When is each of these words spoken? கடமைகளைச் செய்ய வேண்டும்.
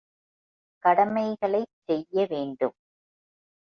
கடமைகளைச் 0.85 1.73
செய்ய 1.85 2.25
வேண்டும். 2.25 2.75